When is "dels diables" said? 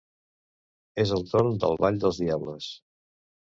2.05-2.73